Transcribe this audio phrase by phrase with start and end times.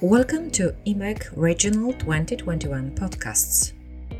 [0.00, 3.72] Welcome to EMAC Regional 2021 podcasts.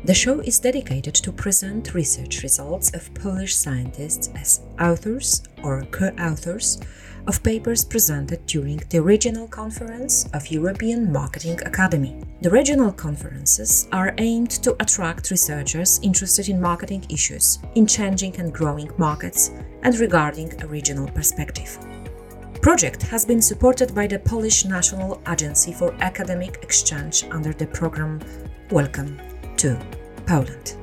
[0.03, 6.09] The show is dedicated to present research results of Polish scientists as authors or co
[6.19, 6.81] authors
[7.27, 12.21] of papers presented during the Regional Conference of European Marketing Academy.
[12.41, 18.53] The regional conferences are aimed to attract researchers interested in marketing issues, in changing and
[18.53, 19.51] growing markets,
[19.83, 21.79] and regarding a regional perspective.
[22.61, 28.19] Project has been supported by the Polish National Agency for Academic Exchange under the program
[28.69, 29.17] Welcome
[29.55, 29.79] to
[30.25, 30.75] Poland.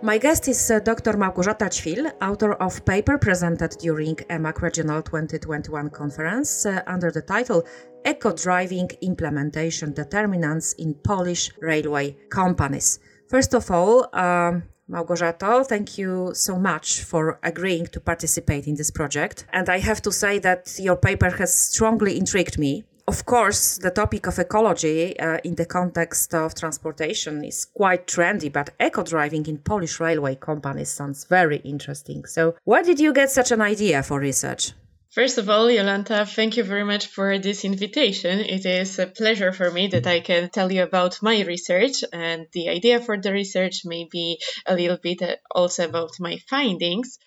[0.00, 1.18] My guest is uh, Dr.
[1.18, 7.62] Małgorzata Ćwil, author of paper presented during EMAC Regional 2021 conference uh, under the title
[8.06, 13.00] Eco-Driving Implementation Determinants in Polish Railway Companies.
[13.28, 18.90] First of all, um, Małgorzato, thank you so much for agreeing to participate in this
[18.90, 19.44] project.
[19.52, 23.90] And I have to say that your paper has strongly intrigued me of course, the
[23.90, 29.46] topic of ecology uh, in the context of transportation is quite trendy, but eco driving
[29.46, 32.26] in Polish railway companies sounds very interesting.
[32.26, 34.72] So, where did you get such an idea for research?
[35.10, 38.40] First of all, Jolanta, thank you very much for this invitation.
[38.40, 42.46] It is a pleasure for me that I can tell you about my research and
[42.52, 47.18] the idea for the research, maybe a little bit uh, also about my findings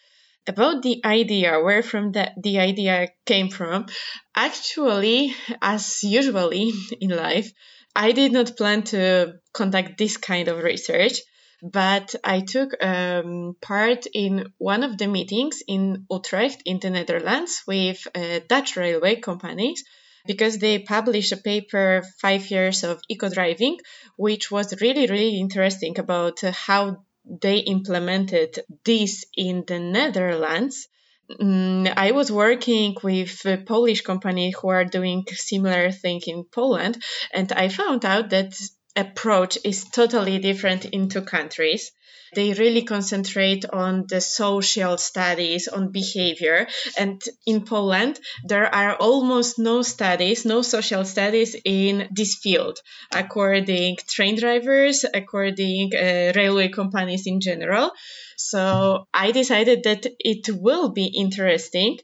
[0.48, 3.88] about the idea where from the, the idea came from
[4.36, 7.52] actually as usually in life
[7.96, 11.20] i did not plan to conduct this kind of research
[11.62, 17.64] but i took um, part in one of the meetings in utrecht in the netherlands
[17.68, 19.84] with uh, dutch railway companies
[20.26, 23.78] because they published a paper five years of eco driving
[24.18, 30.88] which was really really interesting about how they implemented this in the Netherlands.
[31.30, 37.02] Mm, I was working with a Polish company who are doing similar thing in Poland,
[37.34, 38.54] and I found out that
[38.96, 41.92] approach is totally different in two countries.
[42.34, 46.68] They really concentrate on the social studies, on behavior.
[46.98, 52.80] And in Poland, there are almost no studies, no social studies in this field,
[53.14, 57.92] according train drivers, according uh, railway companies in general.
[58.38, 62.00] So I decided that it will be interesting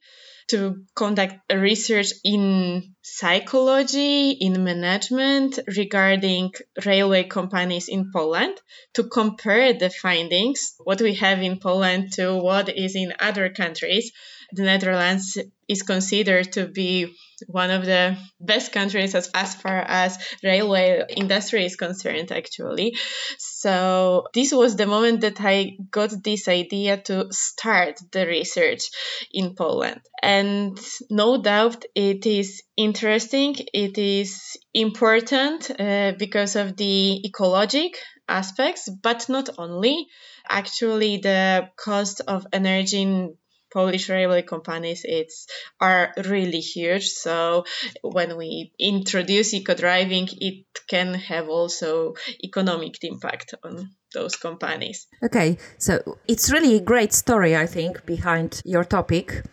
[0.49, 6.53] to conduct research in psychology, in management regarding
[6.85, 8.59] railway companies in Poland
[8.93, 14.11] to compare the findings, what we have in Poland to what is in other countries.
[14.51, 15.37] The Netherlands
[15.67, 17.13] is considered to be
[17.45, 22.95] one of the best countries as, as far as railway industry is concerned actually
[23.37, 28.89] so this was the moment that i got this idea to start the research
[29.31, 30.79] in poland and
[31.11, 32.63] no doubt it is
[32.97, 37.93] interesting it is important uh, because of the ecologic
[38.27, 40.07] aspects but not only
[40.49, 43.35] actually the cost of energy in
[43.71, 45.45] Polish railway companies it's
[45.79, 47.09] are really huge.
[47.09, 47.65] So
[48.01, 55.05] when we introduce eco driving, it can have also economic impact on those companies.
[55.21, 59.43] Okay, so it's really a great story, I think, behind your topic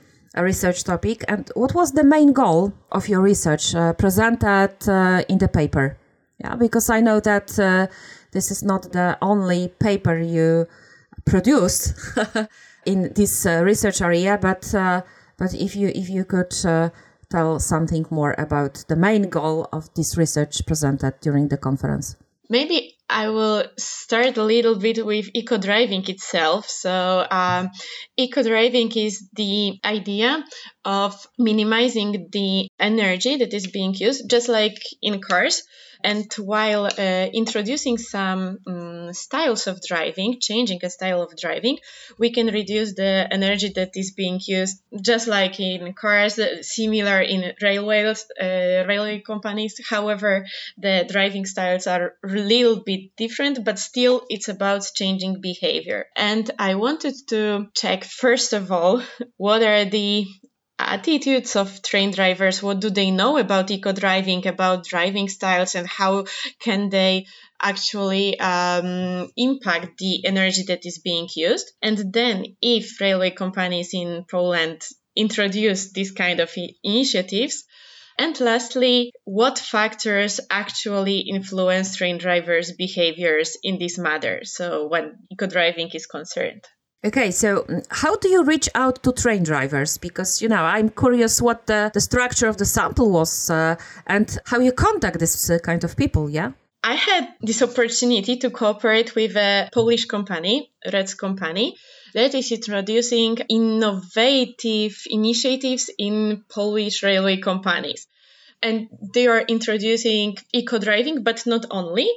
[0.43, 1.25] research topic.
[1.28, 5.97] And what was the main goal of your research uh, presented uh, in the paper?
[6.39, 7.87] Yeah, because I know that uh,
[8.33, 10.67] this is not the only paper you
[11.25, 11.95] produced.
[12.87, 14.39] in this uh, research area.
[14.41, 15.03] But uh,
[15.37, 16.91] but if you if you could uh,
[17.31, 22.16] tell something more about the main goal of this research presented during the conference.
[22.49, 26.69] Maybe I will start a little bit with eco driving itself.
[26.69, 27.70] So, um,
[28.16, 30.44] eco driving is the idea
[30.84, 35.62] of minimizing the energy that is being used, just like in cars.
[36.04, 41.78] And while uh, introducing some um, styles of driving, changing a style of driving,
[42.18, 47.54] we can reduce the energy that is being used, just like in cars, similar in
[47.62, 49.80] railways, uh, railway companies.
[49.89, 50.45] However,
[50.77, 56.04] the driving styles are a little bit different, but still it's about changing behavior.
[56.15, 59.03] And I wanted to check, first of all,
[59.39, 60.27] what are the
[60.78, 65.86] attitudes of train drivers what do they know about eco driving about driving styles and
[65.86, 66.24] how
[66.60, 67.26] can they
[67.62, 74.24] actually um, impact the energy that is being used and then if railway companies in
[74.28, 74.82] poland
[75.16, 77.65] introduce this kind of initiatives
[78.16, 84.44] and lastly, what factors actually influence train drivers' behaviors in this matter?
[84.44, 86.65] So, when eco driving is concerned.
[87.04, 89.98] Okay, so how do you reach out to train drivers?
[89.98, 94.39] Because, you know, I'm curious what the, the structure of the sample was uh, and
[94.47, 96.53] how you contact this uh, kind of people, yeah?
[96.83, 101.77] I had this opportunity to cooperate with a Polish company, Reds company,
[102.15, 108.06] that is introducing innovative initiatives in Polish railway companies.
[108.62, 112.09] And they are introducing eco driving, but not only.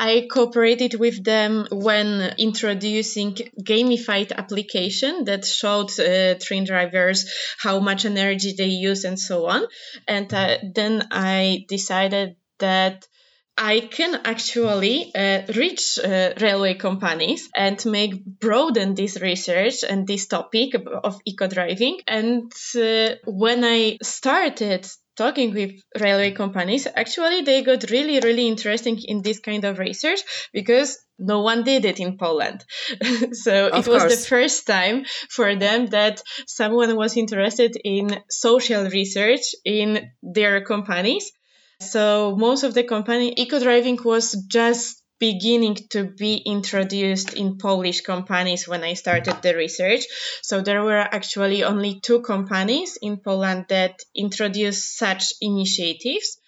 [0.00, 7.28] I cooperated with them when introducing gamified application that showed uh, train drivers
[7.58, 9.66] how much energy they use and so on.
[10.06, 13.08] And uh, then I decided that
[13.56, 20.28] I can actually uh, reach uh, railway companies and make broaden this research and this
[20.28, 21.98] topic of eco driving.
[22.06, 24.86] And uh, when I started
[25.18, 30.20] talking with railway companies, actually they got really, really interesting in this kind of research
[30.52, 32.64] because no one did it in Poland.
[33.32, 34.14] so of it was course.
[34.14, 41.32] the first time for them that someone was interested in social research in their companies.
[41.80, 48.00] So most of the company, eco driving was just beginning to be introduced in Polish
[48.02, 50.04] companies when I started the research.
[50.42, 56.38] So there were actually only two companies in Poland that introduced such initiatives.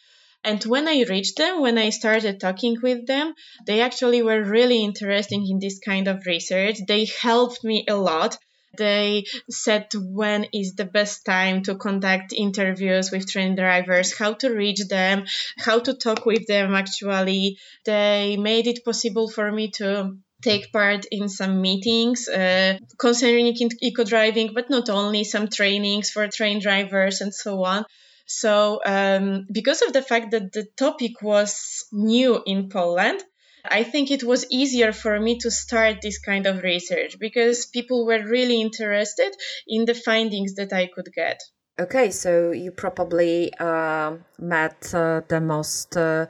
[0.42, 3.34] And when I reached them, when I started talking with them,
[3.66, 6.78] they actually were really interested in this kind of research.
[6.86, 8.38] They helped me a lot
[8.76, 14.50] they said when is the best time to conduct interviews with train drivers, how to
[14.50, 15.24] reach them,
[15.58, 17.58] how to talk with them actually.
[17.84, 24.04] They made it possible for me to take part in some meetings uh, concerning eco
[24.04, 27.84] driving, but not only some trainings for train drivers and so on.
[28.26, 33.22] So, um, because of the fact that the topic was new in Poland,
[33.64, 38.06] I think it was easier for me to start this kind of research because people
[38.06, 39.34] were really interested
[39.66, 41.40] in the findings that I could get.
[41.78, 46.26] Okay, so you probably uh, met uh, the most uh,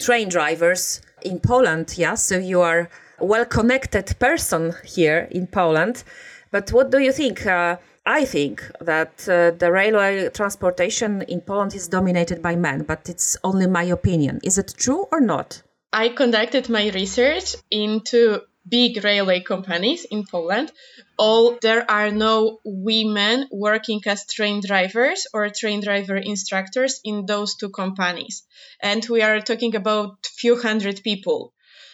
[0.00, 2.14] train drivers in Poland, yeah?
[2.14, 2.88] So you are
[3.18, 6.04] a well connected person here in Poland.
[6.50, 7.46] But what do you think?
[7.46, 13.08] Uh, I think that uh, the railway transportation in Poland is dominated by men, but
[13.08, 14.40] it's only my opinion.
[14.42, 15.62] Is it true or not?
[15.92, 20.72] I conducted my research into big railway companies in Poland.
[21.18, 27.56] All there are no women working as train drivers or train driver instructors in those
[27.56, 28.44] two companies.
[28.80, 31.52] And we are talking about few hundred people.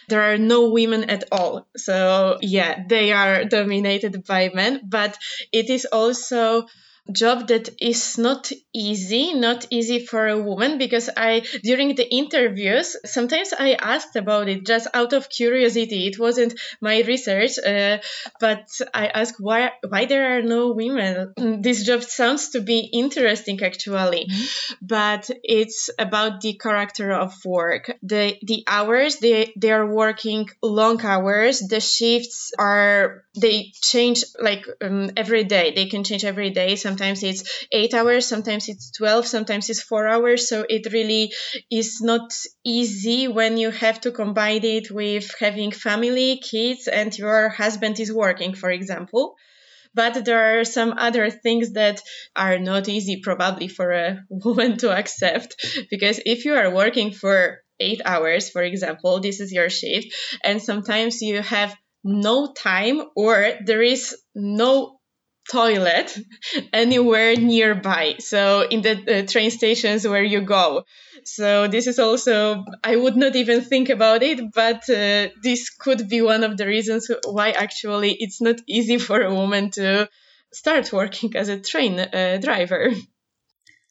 [0.08, 1.66] There are no women at all.
[1.76, 5.18] So yeah, they are dominated by men, but
[5.52, 6.66] it is also
[7.10, 12.96] job that is not easy, not easy for a woman because I, during the interviews,
[13.04, 16.06] sometimes I asked about it just out of curiosity.
[16.06, 17.98] It wasn't my research, uh,
[18.40, 21.32] but I asked why, why there are no women.
[21.62, 24.74] This job sounds to be interesting actually, mm-hmm.
[24.82, 27.90] but it's about the character of work.
[28.02, 31.60] The, the hours, they, they are working long hours.
[31.60, 35.72] The shifts are, they change like um, every day.
[35.74, 36.76] They can change every day.
[36.76, 40.48] Sometimes sometimes it's eight hours sometimes it's 12 sometimes it's four hours.
[40.48, 41.32] So it really
[41.70, 42.32] is not
[42.64, 48.12] easy when you have to combine it with having family kids and your husband is
[48.12, 49.36] working for example.
[49.94, 52.02] But there are some other things that
[52.34, 55.54] are not easy probably for a woman to accept
[55.90, 60.08] because if you are working for eight hours for example this is your shift
[60.42, 64.97] and sometimes you have no time or there is no
[65.50, 66.16] toilet
[66.72, 68.16] anywhere nearby.
[68.18, 70.84] So in the uh, train stations where you go.
[71.24, 76.08] So this is also I would not even think about it, but uh, this could
[76.08, 80.08] be one of the reasons why actually it's not easy for a woman to
[80.52, 82.90] start working as a train uh, driver.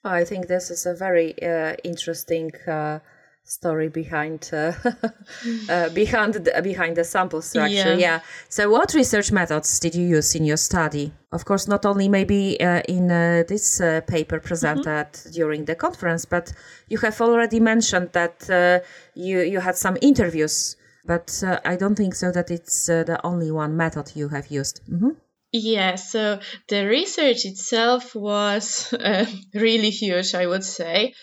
[0.04, 3.00] I think this is a very uh, interesting uh,
[3.48, 4.74] story behind uh,
[5.70, 7.94] uh, behind the, behind the sample structure.
[7.94, 7.96] Yeah.
[7.96, 8.20] yeah.
[8.50, 11.12] So, what research methods did you use in your study?
[11.32, 15.32] Of course, not only maybe uh, in uh, this uh, paper presented mm-hmm.
[15.32, 16.54] during the conference, but
[16.89, 18.80] you have already mentioned that uh,
[19.16, 20.75] you you had some interviews.
[21.06, 24.82] But I don't think so that it's the only one method you have used.
[24.92, 25.12] Mm-hmm.
[25.54, 28.94] Yeah, so the research itself was
[29.54, 31.13] really huge, I would say.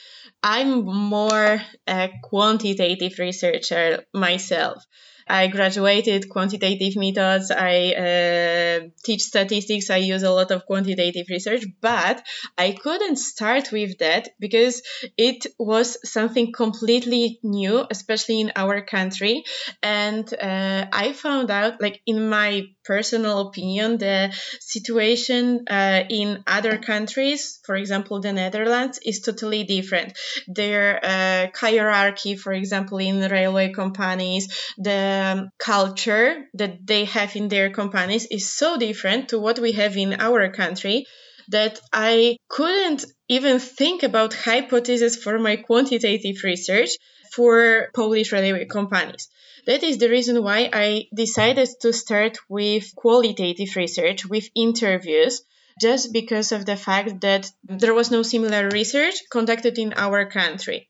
[0.44, 4.84] I'm more a quantitative researcher myself.
[5.26, 7.50] I graduated quantitative methods.
[7.50, 9.88] I uh, teach statistics.
[9.88, 12.22] I use a lot of quantitative research, but
[12.58, 14.82] I couldn't start with that because
[15.16, 19.44] it was something completely new, especially in our country.
[19.82, 26.78] And uh, I found out, like in my personal opinion, the situation uh, in other
[26.78, 30.16] countries, for example, the Netherlands, is totally different.
[30.48, 37.70] Their uh, hierarchy, for example, in railway companies, the culture that they have in their
[37.70, 41.06] companies is so different to what we have in our country
[41.48, 46.90] that I couldn't even think about hypotheses for my quantitative research
[47.34, 49.28] for Polish railway companies.
[49.66, 55.42] That is the reason why I decided to start with qualitative research, with interviews,
[55.80, 60.88] just because of the fact that there was no similar research conducted in our country.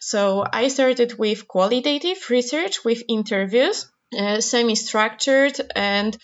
[0.00, 3.86] So I started with qualitative research, with interviews,
[4.18, 6.16] uh, semi structured, and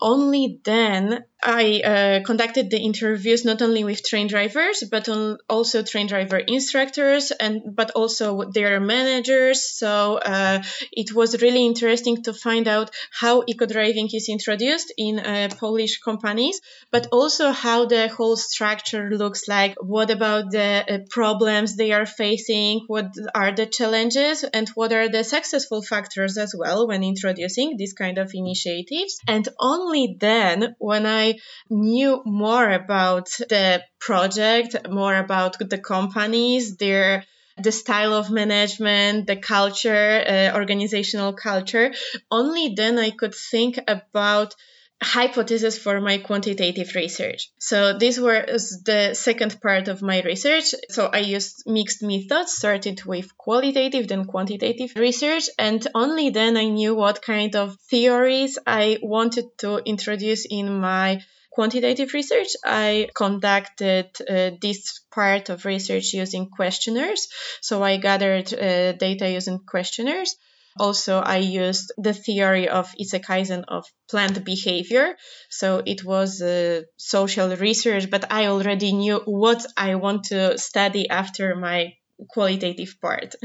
[0.00, 5.08] only then I uh, conducted the interviews not only with train drivers but
[5.48, 9.62] also train driver instructors and but also their managers.
[9.64, 15.18] So uh, it was really interesting to find out how eco driving is introduced in
[15.18, 19.76] uh, Polish companies, but also how the whole structure looks like.
[19.80, 22.84] What about the uh, problems they are facing?
[22.86, 27.94] What are the challenges and what are the successful factors as well when introducing these
[27.94, 29.20] kind of initiatives?
[29.26, 31.29] And only then, when I
[31.68, 37.24] knew more about the project, more about the companies, their
[37.58, 41.92] the style of management, the culture, uh, organizational culture.
[42.30, 44.54] Only then I could think about
[45.02, 47.50] hypothesis for my quantitative research.
[47.58, 50.74] So this was the second part of my research.
[50.90, 56.68] So I used mixed methods, started with qualitative, then quantitative research, and only then I
[56.68, 64.08] knew what kind of theories I wanted to introduce in my quantitative research, I conducted
[64.20, 67.28] uh, this part of research using questionnaires.
[67.60, 70.36] So I gathered uh, data using questionnaires.
[70.78, 75.16] Also, I used the theory of Icek Ajzen of planned behavior.
[75.50, 81.08] So it was uh, social research, but I already knew what I want to study
[81.08, 81.94] after my
[82.28, 83.34] qualitative part.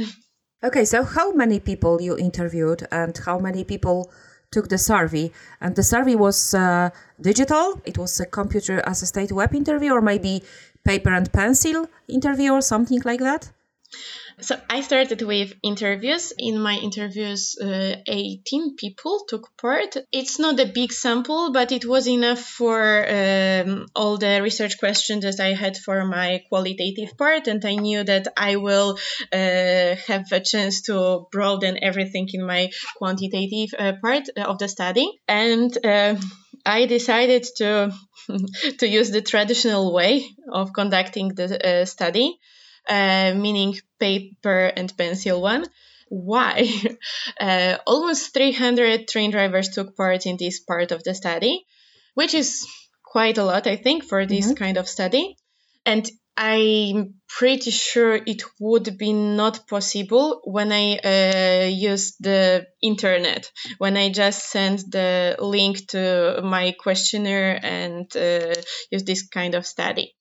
[0.64, 4.10] Okay, so how many people you interviewed and how many people
[4.52, 6.90] took the survey, and the survey was uh,
[7.22, 7.80] digital.
[7.86, 10.42] It was a computer assisted web interview, or maybe
[10.84, 13.52] paper and pencil interview, or something like that.
[14.42, 16.34] So I started with interviews.
[16.38, 19.96] In my interviews, uh, 18 people took part.
[20.12, 25.24] It's not a big sample, but it was enough for um, all the research questions
[25.24, 27.48] that I had for my qualitative part.
[27.48, 29.00] And I knew that I will
[29.32, 35.10] uh, have a chance to broaden everything in my quantitative uh, part of the study.
[35.30, 36.16] And uh,
[36.66, 37.94] I decided to
[38.80, 42.38] to use the traditional way of conducting the uh, study
[42.88, 45.66] uh, meaning paper and pencil one.
[46.10, 46.70] Why?
[47.40, 51.66] Uh, almost 300 train drivers took part in this part of the study,
[52.14, 52.66] which is
[53.04, 54.64] quite a lot, I think, for this mm-hmm.
[54.64, 55.36] kind of study.
[55.86, 63.52] And I'm pretty sure it would be not possible when I uh, use the internet,
[63.78, 68.54] when I just send the link to my questionnaire and uh,
[68.92, 70.16] use this kind of study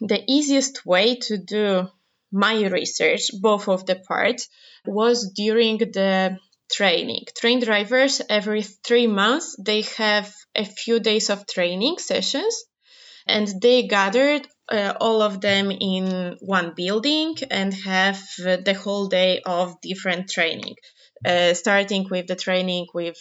[0.00, 1.88] the easiest way to do
[2.32, 4.48] my research, both of the parts,
[4.86, 6.38] was during the
[6.72, 7.24] training.
[7.36, 12.64] Train drivers every three months they have a few days of training sessions,
[13.26, 19.06] and they gathered uh, all of them in one building and have uh, the whole
[19.06, 20.74] day of different training,
[21.24, 23.16] uh, starting with the training with,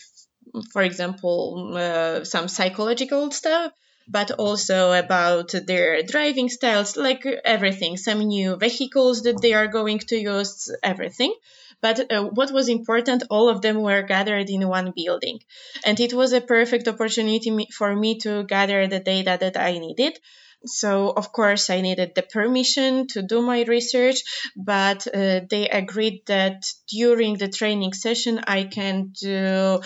[0.71, 3.71] for example, uh, some psychological stuff
[4.07, 9.99] but also about their driving styles, like everything, some new vehicles that they are going
[9.99, 11.33] to use, everything.
[11.81, 15.39] But uh, what was important, all of them were gathered in one building.
[15.85, 20.17] And it was a perfect opportunity for me to gather the data that I needed.
[20.65, 24.23] So, of course, I needed the permission to do my research,
[24.55, 29.81] but uh, they agreed that during the training session, I can do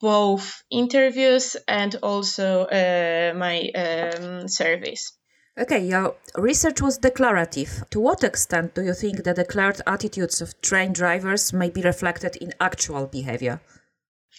[0.00, 5.12] both interviews and also uh, my um, surveys.
[5.58, 7.84] Okay, your research was declarative.
[7.90, 12.36] To what extent do you think the declared attitudes of train drivers may be reflected
[12.36, 13.60] in actual behavior?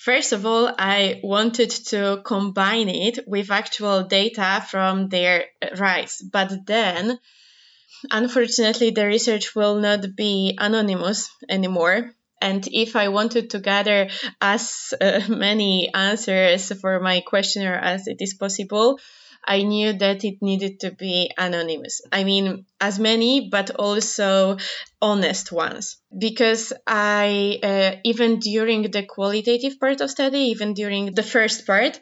[0.02, 5.46] First of all, I wanted to combine it with actual data from their
[5.78, 7.20] rights, but then
[8.10, 12.16] unfortunately the research will not be anonymous anymore.
[12.42, 14.10] And if I wanted to gather
[14.42, 18.98] as uh, many answers for my questionnaire as it is possible,
[19.44, 22.02] I knew that it needed to be anonymous.
[22.12, 24.58] I mean, as many, but also
[25.02, 25.98] honest ones.
[26.16, 32.00] Because I, uh, even during the qualitative part of study, even during the first part,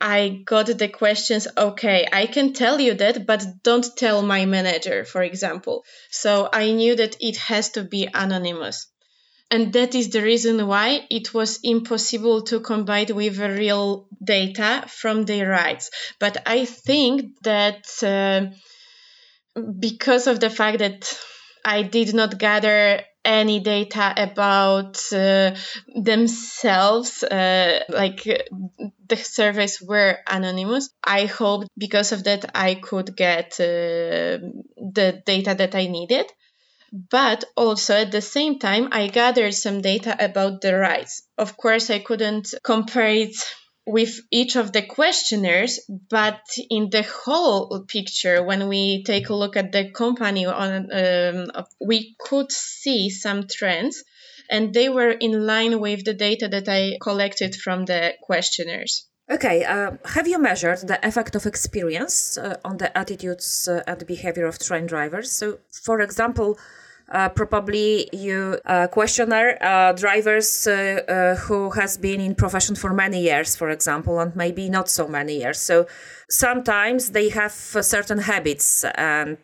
[0.00, 5.04] I got the questions, okay, I can tell you that, but don't tell my manager,
[5.04, 5.84] for example.
[6.10, 8.88] So I knew that it has to be anonymous.
[9.52, 15.24] And that is the reason why it was impossible to combine with real data from
[15.26, 15.90] their rights.
[16.18, 18.50] But I think that uh,
[19.78, 21.12] because of the fact that
[21.64, 25.54] I did not gather any data about uh,
[25.94, 30.90] themselves, uh, like the surveys were anonymous.
[31.04, 34.38] I hope because of that I could get uh,
[34.96, 36.26] the data that I needed.
[36.92, 41.22] But also at the same time, I gathered some data about the rights.
[41.38, 43.34] Of course, I couldn't compare it
[43.86, 49.56] with each of the questionnaires, but in the whole picture, when we take a look
[49.56, 54.04] at the company, on um, we could see some trends,
[54.50, 59.08] and they were in line with the data that I collected from the questionnaires.
[59.30, 64.04] Okay, uh, have you measured the effect of experience uh, on the attitudes uh, and
[64.06, 65.30] behavior of train drivers?
[65.30, 66.58] So, for example,
[67.08, 73.54] uh, probably you uh, questionnaire uh, drivers who has been in profession for many years,
[73.54, 75.58] for example, and maybe not so many years.
[75.58, 75.86] So
[76.28, 79.38] sometimes they have certain habits and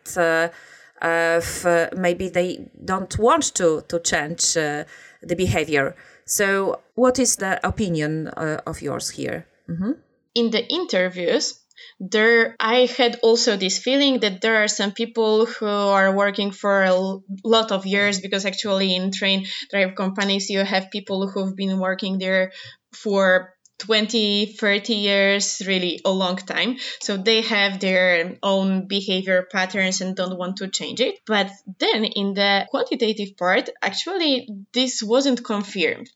[1.95, 5.95] maybe they don't want to to change the behavior.
[6.25, 9.45] So what is the opinion of yours here?
[9.69, 9.91] Mm-hmm.
[10.35, 11.59] In the interviews,
[11.99, 16.83] there i had also this feeling that there are some people who are working for
[16.83, 21.79] a lot of years because actually in train drive companies you have people who've been
[21.79, 22.51] working there
[22.93, 26.75] for 20 30 years really a long time.
[26.99, 31.15] So they have their own behavior patterns and don't want to change it.
[31.25, 31.49] But
[31.79, 36.09] then in the quantitative part actually this wasn't confirmed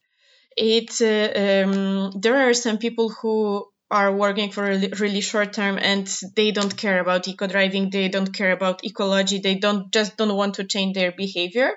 [0.57, 5.77] it uh, um, there are some people who are working for a really short term
[5.79, 10.17] and they don't care about eco driving they don't care about ecology they don't just
[10.17, 11.71] don't want to change their behavior.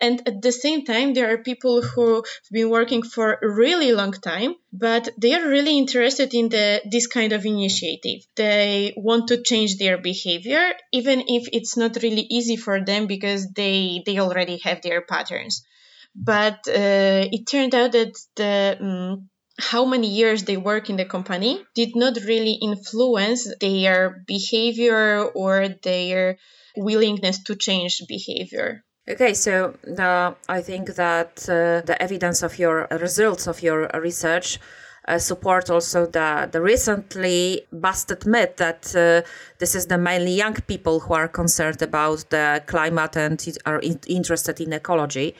[0.00, 4.12] And at the same time there are people who've been working for a really long
[4.12, 8.20] time but they are really interested in the this kind of initiative.
[8.34, 13.52] They want to change their behavior even if it's not really easy for them because
[13.52, 15.64] they they already have their patterns
[16.14, 21.04] but uh, it turned out that the um, how many years they work in the
[21.04, 26.38] company did not really influence their behavior or their
[26.76, 28.82] willingness to change behavior.
[29.08, 34.58] Okay, so the, I think that uh, the evidence of your results of your research
[35.06, 39.20] uh, support also the, the recently busted myth that uh,
[39.58, 44.00] this is the mainly young people who are concerned about the climate and are in,
[44.08, 45.34] interested in ecology.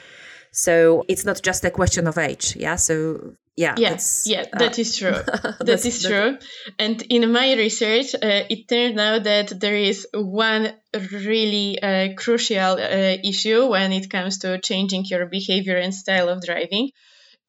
[0.55, 2.57] So it's not just a question of age.
[2.57, 2.77] Yeah.
[2.77, 5.13] So yeah yes yeah uh, that is true
[5.61, 6.37] that is true
[6.79, 10.73] and in my research uh, it turned out that there is one
[11.13, 16.43] really uh, crucial uh, issue when it comes to changing your behavior and style of
[16.43, 16.91] driving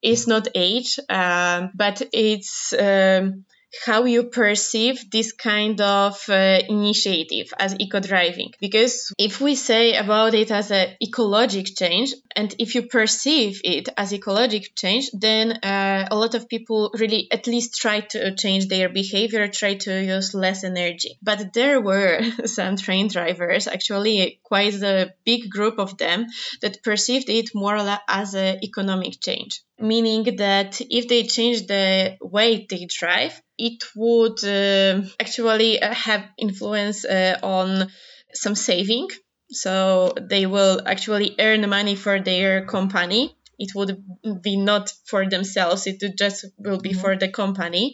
[0.02, 3.44] it's not age um, but it's um,
[3.86, 8.52] how you perceive this kind of uh, initiative as eco driving.
[8.60, 13.90] Because if we say about it as an ecologic change, and if you perceive it
[13.98, 18.68] as ecologic change, then uh, a lot of people really at least try to change
[18.68, 21.18] their behavior, try to use less energy.
[21.22, 26.28] But there were some train drivers, actually quite a big group of them,
[26.62, 32.66] that perceived it more as an economic change meaning that if they change the way
[32.70, 37.90] they drive, it would uh, actually uh, have influence uh, on
[38.34, 39.10] some saving.
[39.52, 43.36] So they will actually earn money for their company.
[43.58, 44.04] It would
[44.42, 45.88] be not for themselves.
[45.88, 47.00] It just will be mm-hmm.
[47.00, 47.94] for the company.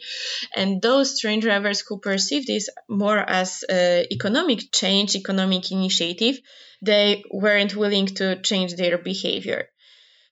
[0.56, 6.40] And those train drivers who perceive this more as economic change, economic initiative,
[6.82, 9.68] they weren't willing to change their behavior.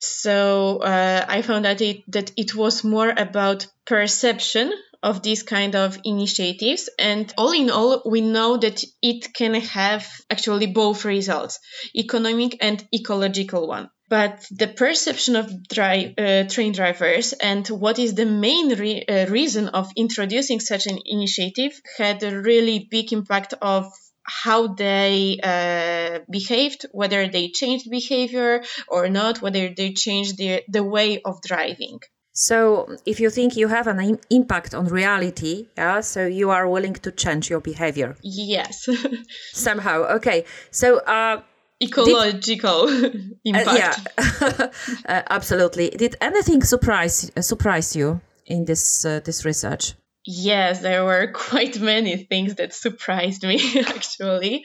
[0.00, 5.74] So uh, I found that it that it was more about perception of these kind
[5.74, 11.58] of initiatives and all in all we know that it can have actually both results
[11.94, 18.26] economic and ecological one but the perception of uh, train drivers and what is the
[18.26, 23.86] main re- uh, reason of introducing such an initiative had a really big impact of
[24.24, 30.84] how they uh, behaved, whether they changed behavior or not, whether they changed the, the
[30.84, 32.00] way of driving.
[32.40, 36.66] So, if you think you have an Im- impact on reality, yeah, so you are
[36.66, 38.16] willing to change your behavior.
[38.22, 38.88] Yes.
[39.52, 40.46] Somehow, okay.
[40.70, 41.42] So, uh,
[41.82, 43.68] ecological did, impact.
[43.68, 44.70] Uh, yeah,
[45.06, 45.90] uh, absolutely.
[45.90, 49.92] Did anything surprise uh, surprise you in this uh, this research?
[50.24, 54.64] Yes, there were quite many things that surprised me actually.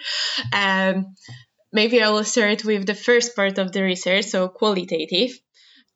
[0.53, 1.13] Um,
[1.73, 5.31] maybe I will start with the first part of the research, so qualitative.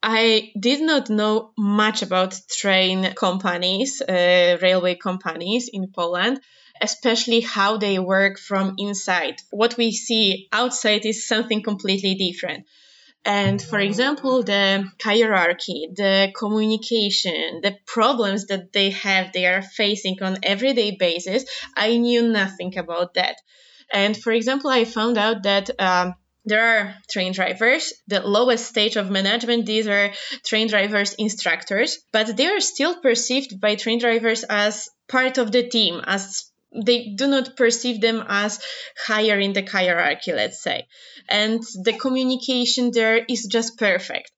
[0.02, 6.40] I did not know much about train companies, uh, railway companies in Poland,
[6.80, 9.36] especially how they work from inside.
[9.50, 12.66] What we see outside is something completely different.
[13.24, 20.22] And for example, the hierarchy, the communication, the problems that they have, they are facing
[20.22, 21.44] on everyday basis,
[21.76, 23.36] I knew nothing about that.
[23.92, 27.92] And for example, I found out that um, there are train drivers.
[28.08, 30.12] The lowest stage of management, these are
[30.44, 35.68] train drivers instructors, but they are still perceived by train drivers as part of the
[35.68, 38.60] team, as they do not perceive them as
[39.06, 40.86] higher in the hierarchy, let's say.
[41.28, 44.30] And the communication there is just perfect.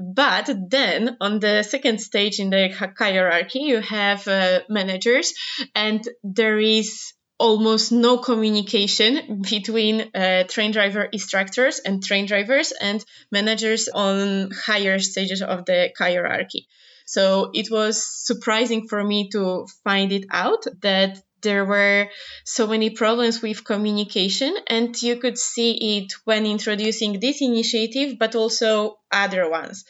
[0.00, 5.34] But then on the second stage in the hierarchy, you have uh, managers,
[5.74, 7.12] and there is
[7.42, 15.00] almost no communication between uh, train driver instructors and train drivers and managers on higher
[15.00, 16.68] stages of the hierarchy.
[17.04, 22.08] So it was surprising for me to find it out that there were
[22.44, 28.36] so many problems with communication and you could see it when introducing this initiative but
[28.36, 29.84] also other ones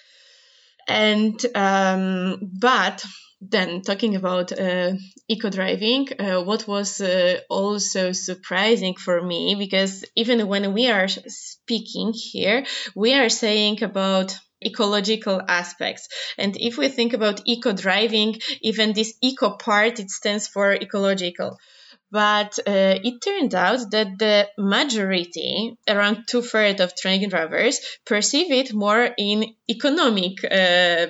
[0.88, 3.04] and um, but
[3.50, 4.92] then talking about uh,
[5.28, 11.08] eco driving uh, what was uh, also surprising for me because even when we are
[11.08, 16.08] speaking here we are saying about ecological aspects.
[16.38, 21.58] And if we think about eco driving, even this eco part, it stands for ecological.
[22.12, 28.52] But uh, it turned out that the majority, around two thirds of train drivers, perceive
[28.52, 31.06] it more in economic uh,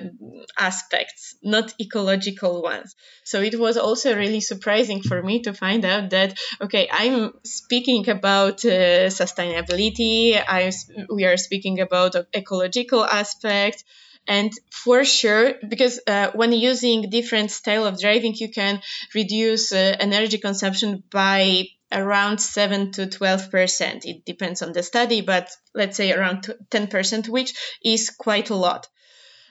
[0.57, 2.95] aspects, not ecological ones.
[3.25, 8.07] So it was also really surprising for me to find out that okay, I'm speaking
[8.09, 10.41] about uh, sustainability.
[10.41, 10.71] I
[11.13, 13.83] we are speaking about ecological aspects
[14.27, 18.81] and for sure because uh, when using different style of driving you can
[19.13, 24.05] reduce uh, energy consumption by around 7 to 12 percent.
[24.05, 28.55] It depends on the study but let's say around 10 percent which is quite a
[28.55, 28.87] lot.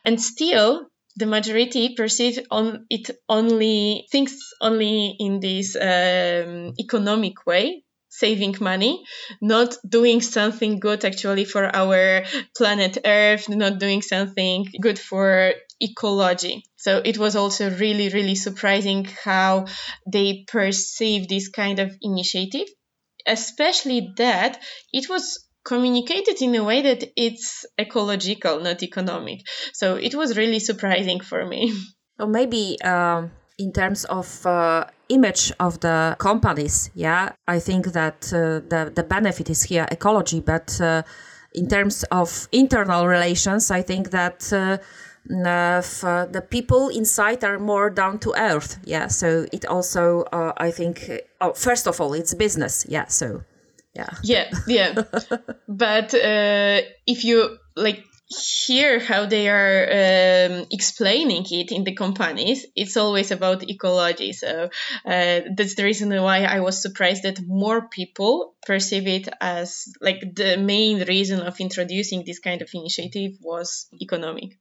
[0.05, 7.85] And still the majority perceive on it only thinks only in this um, economic way
[8.13, 9.05] saving money,
[9.41, 16.63] not doing something good actually for our planet Earth, not doing something good for ecology.
[16.77, 19.67] So it was also really, really surprising how
[20.07, 22.69] they perceive this kind of initiative,
[23.27, 29.41] especially that it was communicated in a way that it's ecological, not economic.
[29.73, 31.73] So it was really surprising for me.
[32.19, 37.33] Or maybe um, in terms of uh, image of the companies yeah?
[37.47, 41.03] I think that uh, the, the benefit is here ecology but uh,
[41.55, 44.79] in terms of internal relations i think that uh,
[45.31, 49.07] uh, the people inside are more down to earth yeah?
[49.09, 51.11] So it also uh, i think
[51.41, 53.07] oh, first of all it's business yeah?
[53.07, 53.43] So
[53.95, 54.09] yeah.
[54.23, 54.95] Yeah yeah.
[55.69, 58.05] But if you like
[58.39, 64.33] hear how they are um, explaining it in the companies, it's always about ecology.
[64.33, 64.71] So
[65.05, 70.35] uh, that's the reason why I was surprised that more people perceive it as like
[70.35, 74.59] the main reason of introducing this kind of initiative was economic.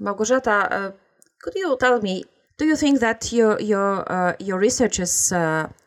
[0.00, 0.92] Małgorzata, uh,
[1.40, 2.24] could you tell me?
[2.58, 5.32] Do you think that your your uh, your research is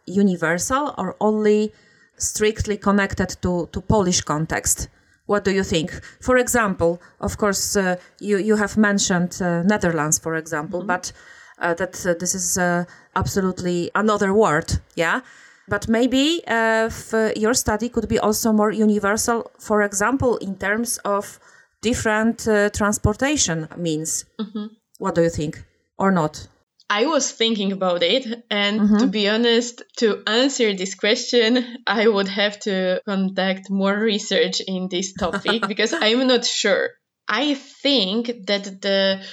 [0.06, 1.72] universal or only
[2.18, 4.90] strictly connected to to Polish context?
[5.30, 5.92] What do you think?
[6.22, 10.88] For example, of course, uh, you you have mentioned uh, Netherlands, for example, mm-hmm.
[10.88, 11.14] but
[11.62, 15.22] uh, that uh, this is uh, absolutely another word, yeah.
[15.68, 16.90] But maybe uh,
[17.36, 21.40] your study could be also more universal, for example, in terms of
[21.82, 24.26] different transportation means.
[24.40, 24.66] Mm-hmm.
[24.98, 25.64] What do you think,
[25.98, 26.48] or not?
[26.90, 28.98] I was thinking about it, and mm-hmm.
[28.98, 34.90] to be honest, to answer this question, I would have to conduct more research in
[34.90, 36.90] this topic because I'm not sure.
[37.28, 39.24] I think that the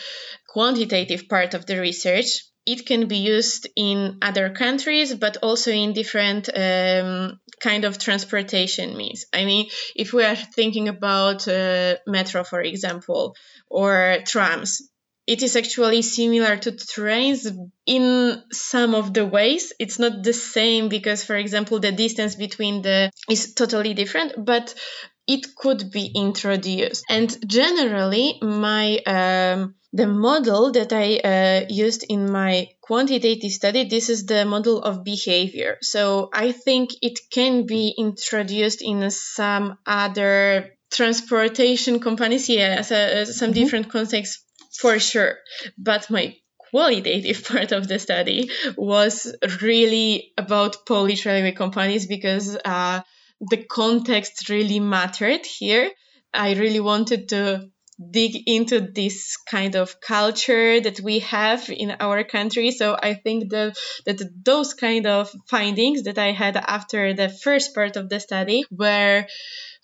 [0.49, 5.93] quantitative part of the research it can be used in other countries, but also in
[5.93, 9.25] different um, kind of transportation means.
[9.33, 13.37] I mean, if we are thinking about uh, metro, for example,
[13.71, 14.83] or trams,
[15.27, 17.51] it is actually similar to trains
[17.85, 22.83] in some of the ways it's not the same because for example the distance between
[22.83, 24.75] the is totally different but
[25.27, 32.31] it could be introduced and generally my um, the model that I uh, used in
[32.31, 35.79] my quantitative study, this is the model of behavior.
[35.81, 43.25] So I think it can be introduced in some other transportation companies, yeah, so, uh,
[43.25, 43.55] some mm-hmm.
[43.55, 44.46] different contexts
[44.81, 45.39] for sure.
[45.79, 53.01] But my qualitative part of the study was really about Polish railway companies because uh,
[53.41, 55.91] the context really mattered here.
[56.33, 57.71] I really wanted to
[58.11, 62.71] dig into this kind of culture that we have in our country.
[62.71, 67.75] So I think that, that those kind of findings that I had after the first
[67.75, 69.25] part of the study were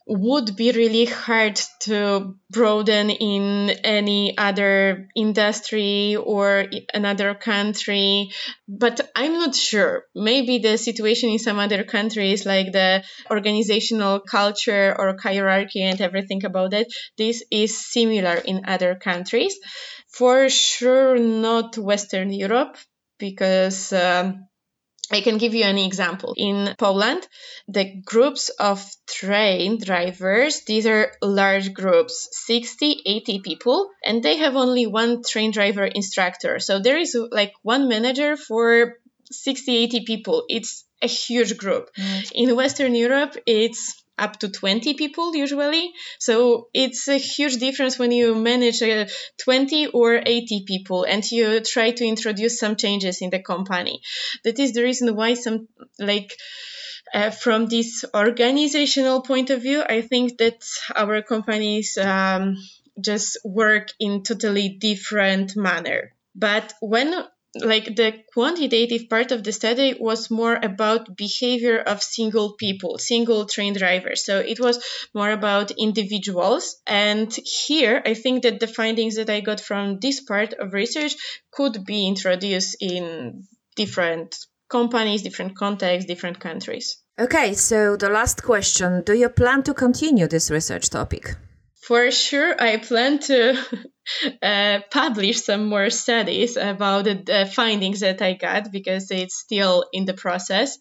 [0.07, 8.31] would be really hard to broaden in any other industry or another country.
[8.69, 10.05] But I'm not sure.
[10.15, 16.45] Maybe the situation in some other countries, like the organizational culture or hierarchy and everything
[16.45, 19.59] about it, this is similar in other countries.
[20.09, 22.77] For sure, not Western Europe,
[23.19, 24.47] because um,
[25.13, 26.35] I can give you an example.
[26.37, 27.27] In Poland,
[27.69, 34.57] the groups of train drivers, these are large groups, 60, 80 people, and they have
[34.57, 36.59] only one train driver instructor.
[36.59, 38.97] So there is like one manager for
[39.31, 40.45] 60, 80 people.
[40.49, 41.91] It's a huge group.
[41.99, 42.33] Mm.
[42.35, 45.93] In Western Europe, it's up to 20 people usually.
[46.19, 49.07] So it's a huge difference when you manage uh,
[49.39, 54.03] 20 or 80 people and you try to introduce some changes in the company.
[54.45, 56.33] That is the reason why some like
[57.15, 62.57] uh, from this organizational point of view, I think that our companies um,
[63.01, 66.15] just work in totally different manner.
[66.35, 67.13] But when
[67.55, 73.47] like the quantitative part of the study was more about behavior of single people single
[73.47, 74.25] train drivers.
[74.25, 74.83] So it was
[75.15, 76.77] more about individuals.
[76.87, 77.33] And
[77.67, 81.15] here i think that the findings that i got from this part of research
[81.53, 83.45] could be introduced in
[83.77, 84.37] different
[84.71, 86.97] companies different contexts different countries.
[87.19, 89.03] Okay so the last question.
[89.05, 91.37] Do you plan to continue this research topic?
[91.83, 93.63] For sure i plan to
[94.43, 100.05] uh, publish some more studies about the findings that I got because it's still in
[100.05, 100.79] the process.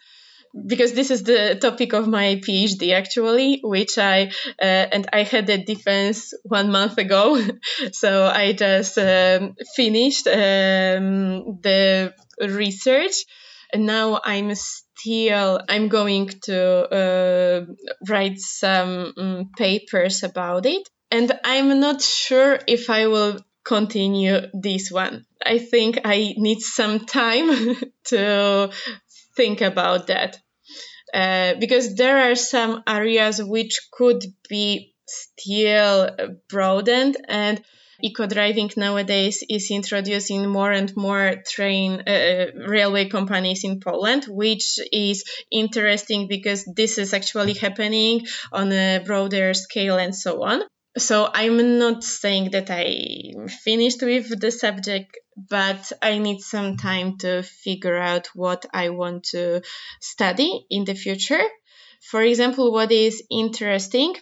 [0.53, 4.31] Because this is the topic of my PhD actually, which I
[4.62, 7.41] uh, and I had the defense one month ago,
[7.93, 13.23] so I just um, finished um, the research,
[13.71, 17.65] and now I'm still I'm going to uh,
[18.10, 24.89] write some um, papers about it and I'm not sure if I will continue this
[24.89, 25.26] one.
[25.45, 28.71] I think I need some time to
[29.36, 30.39] think about that.
[31.13, 36.10] Uh, because there are some areas which could be still
[36.47, 37.62] broadened and
[38.02, 44.80] eco driving nowadays is introducing more and more train uh, railway companies in Poland, which
[44.93, 50.62] is interesting because this is actually happening on a broader scale and so on
[50.97, 57.17] so I'm not saying that I'm finished with the subject, but I need some time
[57.19, 59.62] to figure out what I want to
[60.01, 61.43] study in the future.
[62.01, 64.15] For example, what is interesting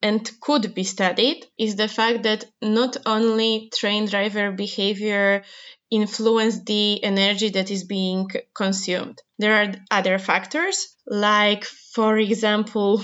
[0.00, 5.42] and could be studied is the fact that not only train driver behavior
[5.90, 9.20] influence the energy that is being consumed.
[9.38, 13.02] There are other factors like, for example,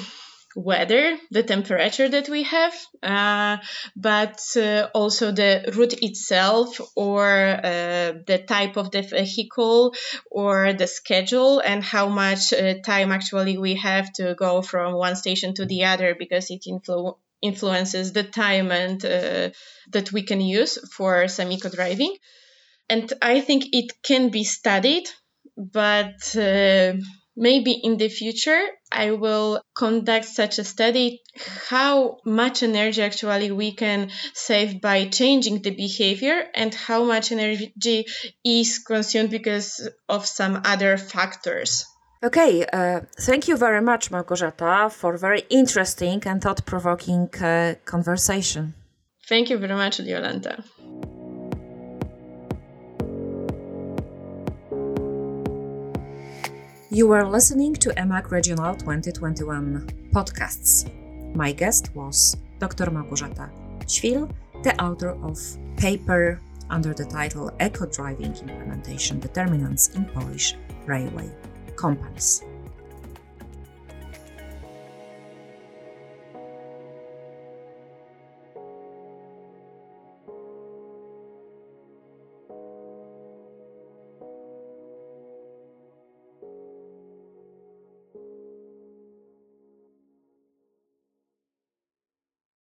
[0.57, 3.59] weather, the temperature that we have, uh,
[3.97, 9.95] but uh, also the route itself or uh, the type of the vehicle
[10.31, 15.17] or the schedule and how much uh, time actually we have to go from one
[15.17, 19.51] station to the other because it influ- influences the time and uh,
[19.91, 22.15] that we can use for some eco driving.
[22.89, 25.09] And I think it can be studied,
[25.57, 26.95] but uh,
[27.37, 28.61] maybe in the future
[28.93, 31.21] I will conduct such a study
[31.69, 38.07] how much energy actually we can save by changing the behavior and how much energy
[38.45, 41.85] is consumed because of some other factors.
[42.23, 48.75] Okay, uh, thank you very much, Małgorzata, for very interesting and thought provoking uh, conversation.
[49.27, 50.63] Thank you very much, Jolanta.
[56.93, 60.91] You were listening to EMAC Regional 2021 podcasts.
[61.37, 62.91] My guest was Dr.
[62.91, 63.49] Małgorzata
[63.87, 64.29] Ćwil,
[64.65, 65.39] the author of
[65.77, 71.31] paper under the title Eco Driving Implementation Determinants in Polish Railway
[71.77, 72.43] Companies.